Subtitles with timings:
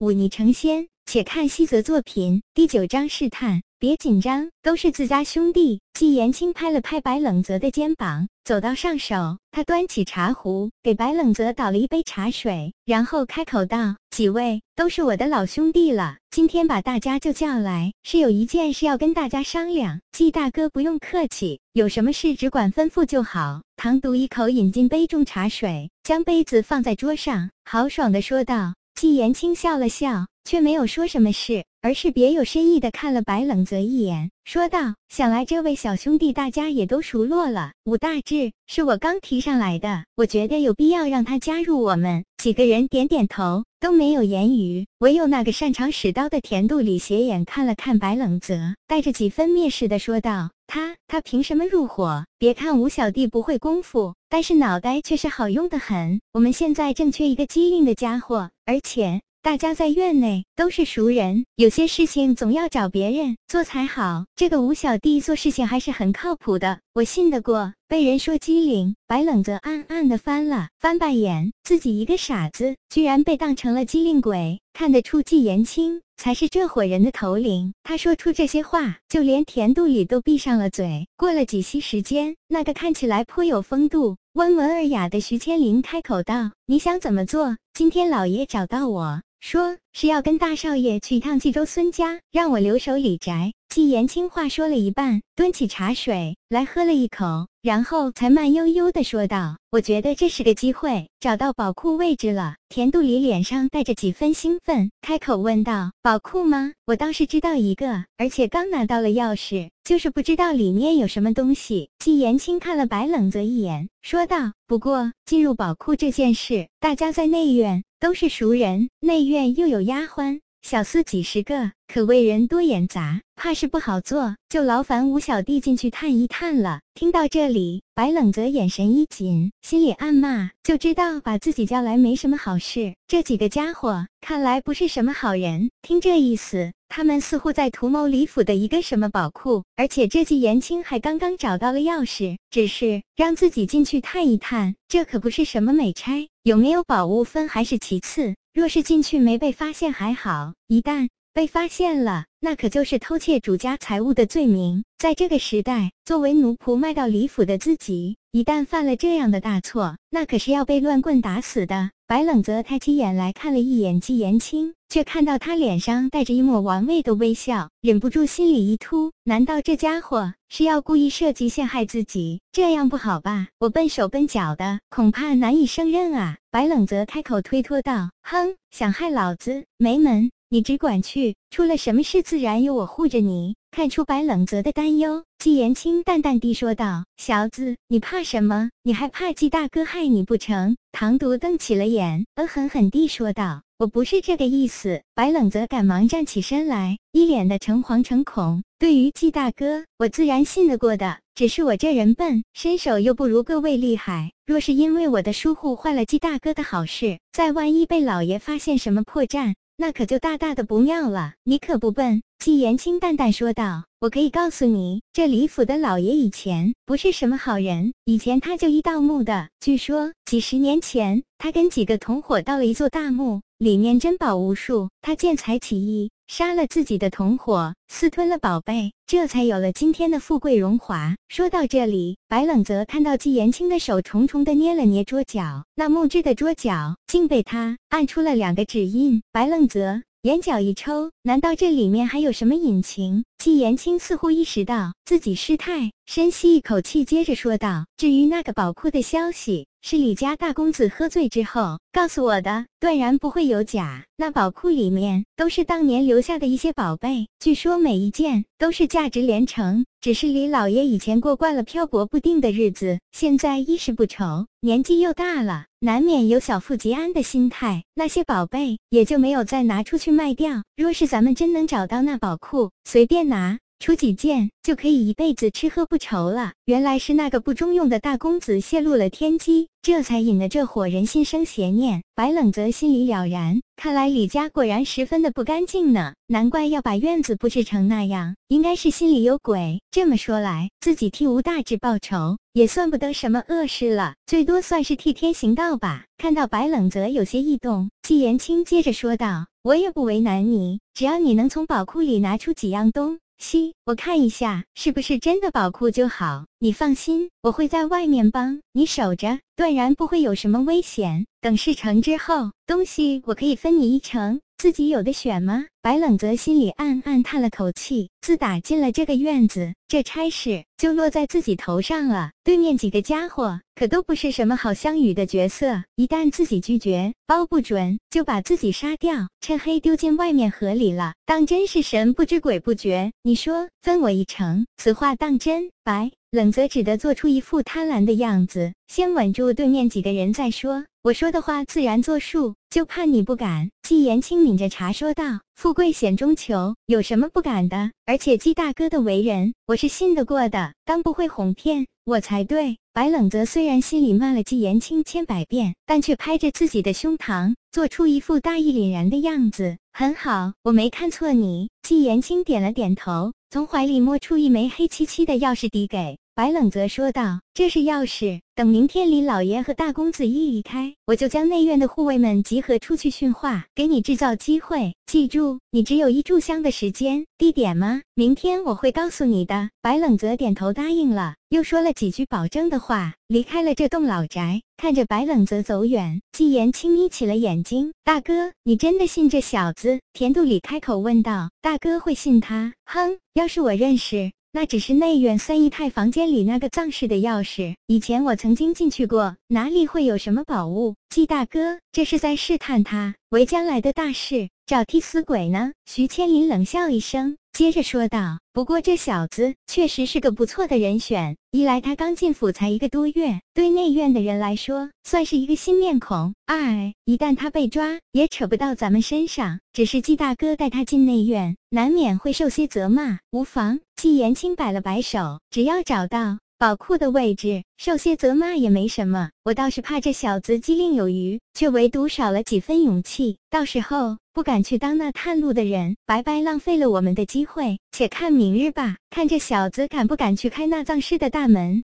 [0.00, 0.88] 忤逆成仙。
[1.06, 3.62] 且看西泽作品第九章试探。
[3.78, 5.80] 别紧张，都是自家兄弟。
[5.92, 20.00] 季延青拍了拍白冷泽的肩膀，走到上手，他端起茶壶，给白冷泽倒了一杯茶水，然后开口道：“几位都是我的老兄弟了，今天把大家就叫来，是有一件事要跟大家商量。
[20.12, 28.74] 季大哥不用客气，有什么事只管吩咐就好。”唐独一口饮进杯中茶水，将杯子放在桌上，豪爽地说道。
[29.00, 37.72] 季延青笑了笑，却没有说什么事，而是别有深意的看了白冷泽一眼，说道：“想来这位小兄弟大家也都熟络了。
[37.86, 52.24] 武大志是我刚提上来的，我觉得有必要让他加入我们。”几个人点点头，都没有言语，唯有那个擅长使刀的田度里斜眼看了看白冷泽，带着几分蔑视的说道：“他他凭什么入伙？
[52.38, 64.26] 别看吴小弟不会功夫。”但是脑袋却是好用的很，我们现在正缺一个机灵的家伙，而且大家在院内都是熟人，有些事情总要找别人做才好。
[64.36, 67.74] 这个吴小弟做事情还是很靠谱的，我信得过。
[67.90, 74.60] 被人说机灵，白冷则暗暗的翻了翻白眼，自己一个傻子，居然被当成了机灵鬼。
[74.72, 77.74] 看得出季延青才是这伙人的头领。
[77.82, 81.08] 他说出这些话，就连田度里都闭上了嘴。
[81.16, 87.56] 过了几息时间，那个看起来颇有风度、温文尔雅的徐千林开口道：“你想怎么做？
[87.74, 106.72] 今天老爷找到我说是要跟大少爷去一趟冀州孙家，让我留守李宅。”季延青话说了一半，端起茶水来喝了一口，然后才慢悠悠的说道：“我觉得这是个机会，找到宝库位置了。”田度里脸上带着几分兴奋，开口问道：“宝库吗？
[106.84, 126.80] 我倒是知道一个，而且刚拿到了钥匙，就是不知道里面有什么东西。”季延青看了白冷泽一眼，说道：“不过进入宝库这件事，大家在内院都是熟人，内院又有丫鬟。”小厮几十个，可谓人多眼杂，怕是不好做，就劳烦吴小弟进去探一探了。
[126.94, 132.94] 听到这里，白冷泽眼神一紧，心里暗骂，就知道把自己叫来没什么好事。
[133.06, 135.70] 这几个家伙看来不是什么好人。
[135.82, 146.28] 听这意思，他们似乎在图谋李府的一个什么宝库，而且这季延青还刚刚找到了钥匙，只是让自己进去探一探，这可不是什么美差。
[146.42, 148.34] 有没有宝物分还是其次。
[148.52, 154.82] 若是进去没被发现还好，一旦被发现了，那可就是偷窃主家财物的罪名。
[154.98, 161.92] 在这个时代，作为奴仆卖到李府的自己，一旦犯了这样的大错，那可是要被乱棍打死的。
[162.10, 172.40] 白冷泽抬起眼来看了一眼季延青，却看到他脸上带着一抹玩味的微笑，忍不住心里一突：难道这家伙是要故意设计陷害自己？
[172.50, 173.46] 这样不好吧？
[173.60, 176.38] 我笨手笨脚的，恐怕难以胜任啊！
[176.50, 180.32] 白冷泽开口推脱道：“哼，想害老子没门！
[180.48, 188.68] 你只管去，出了什么事自然有我护着你。”看出白冷泽的担忧，季延青淡淡地说道：“小子，你怕什么？
[188.82, 198.62] 你还怕季大哥害你不成？”唐独瞪起了眼，恶狠狠地说道：“我不是这个意思。”白冷泽赶忙站起身来，一脸的诚惶诚恐。
[198.78, 204.32] 对于季大哥，我自然信得过的，只是我这人笨，身手又不如各位厉害。
[204.44, 211.32] 若是因为我的疏忽坏了季大哥的好事，再万一被老爷发现什么破绽，那可就大大的不妙了。
[211.44, 212.22] 你可不笨。
[212.38, 217.92] 季延青淡淡说道：“我可以告诉你，这李府的老爷以前不是什么好人。
[218.06, 224.88] 以前他就一盗墓的，据说几十年前，他跟几个同伙到了一座大墓，里面珍宝无数。
[225.02, 239.22] 他见财起意，杀了自己的同伙，私吞了宝贝，这才有了今天的富贵荣华。”说到这里，白冷泽看到季延青的手重重的捏了捏桌角，那木质的桌角竟被他按出了两个指印。
[239.30, 240.00] 白冷泽。
[240.24, 243.24] 眼角一抽，难道这里面还有什么隐情？
[243.38, 254.04] 季延青似乎意识到自己失态，深吸一口气，接着说道：“至于那个宝库的消息，是李家大公子喝醉之后告诉我的，断然不会有假。
[254.16, 259.86] 那宝库里面都是当年留下的一些宝贝，据说每一件都是价值连城。
[260.02, 267.84] 只是李老爷以前过惯了漂泊不定的日子，现在衣食不愁，年纪又大了，难免有小富即安的心态。
[267.94, 270.62] 那些宝贝也就没有再拿出去卖掉。
[270.76, 276.52] 若是咱们真能找到那宝库，随便。”拿出几件就可以一辈子吃喝不愁了。
[276.66, 282.02] 原来是那个不中用的大公子泄露了天机，这才引得这伙人心生邪念。
[282.14, 289.80] 白冷泽心里了然，看来李家果然十分的不干净呢，难怪要把院子布置成那样，应该是心里有鬼。
[289.90, 296.04] 这么说来，自己替吴大志报仇也算不得什么恶事了，最多算是替天行道吧。
[296.18, 306.44] 看到白冷泽有些异动，季延青接着说道：“我也不为难你，只要你能从宝库里拿出几样东。”西，我看一下是不是真的宝库就好。
[306.58, 311.26] 你放心，我会在外面帮你守着，断然不会有什么危险。
[311.40, 314.40] 等事成之后，东西我可以分你一成。
[314.60, 315.64] 自己有的选吗？
[315.80, 318.10] 白冷泽心里暗暗叹了口气。
[318.20, 322.32] 自打进了这个院子，这差事就落在自己头上了。
[322.44, 333.10] 对面几个家伙可都不是什么好相与的角色，一旦自己拒绝，包不准就把自己杀掉，趁黑丢进外面河里了，当真是神不知鬼不觉。
[333.22, 335.70] 你说分我一成，此话当真？
[335.82, 340.84] 白冷泽只得做出一副贪婪的样子，先稳住对面几个人再说。
[341.02, 343.68] 我说的话自然作数，就怕你不敢。
[343.82, 347.90] 季延青抿着茶说道：“富贵险中求，有什么不敢的？
[348.06, 359.76] 而且季大哥的为人，我是信得过的，当不会哄骗我才对。”白冷泽虽然心里骂了季延青千百遍，但却拍着自己的胸膛，做出一副大义凛然的样子。
[359.92, 361.70] 很好，我没看错你。
[361.82, 368.40] 季延青点了点头，从怀里摸出一枚黑漆漆的钥匙，递给白冷泽，说道：“这是钥匙。
[368.54, 374.94] 等明天李老爷和大公子一离开，我就将内院的护卫们集合出去训话，给你制造机会。
[375.04, 377.26] 记住，你只有一炷香的时间。
[377.36, 378.00] 地点吗？
[378.14, 384.62] 明天我会告诉你的。”白冷泽点头答应了，又说了几句保证的话，离开了这栋老宅。
[384.78, 394.32] 看着白冷泽走远，季言轻眯起了眼睛：“大哥，你真的信这小子？”田度里开口问道：“大哥会信他？”哼，要是我认识。
[394.52, 400.96] 那只是内院三姨太房间里那个藏室的钥匙，以前我曾经进去过，哪里会有什么宝物？
[401.08, 405.70] 季大哥，这是在试探他，为将来的大事找替死鬼呢？
[405.86, 407.36] 徐千林冷笑一声。
[407.52, 411.36] 接着说道：“不过这小子确实是个不错的人选。
[411.50, 419.58] 一来他刚进府才一个多月，对内院的人来说算是一个新面孔；二一旦他被抓，也扯不到咱们身上。
[419.72, 423.18] 只是季大哥带他进内院，难免会受些责骂。
[423.32, 429.28] 无妨。”纪言青摆了摆手：“只要找到。”宝库的位置，受些责骂也没什么。
[429.44, 433.36] 我倒是怕这小子机灵有余，却唯独少了几分勇气。
[433.50, 437.78] 到时候不敢去当那探路的人，白白浪费了我们的机会。
[437.92, 441.78] 且看明日吧，看这小子敢不敢去开那藏尸的大门。